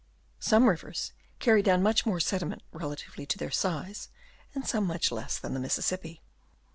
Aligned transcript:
Some 0.39 0.67
rivers 0.67 1.13
carry 1.37 1.61
down 1.61 1.83
much 1.83 2.07
more 2.07 2.19
sediment 2.19 2.63
re 2.71 2.85
latively 2.85 3.27
to 3.27 3.37
their 3.37 3.51
size, 3.51 4.09
and 4.55 4.67
some 4.67 4.87
much 4.87 5.11
less 5.11 5.37
than 5.37 5.53
the 5.53 5.59
Mississippi. 5.59 6.23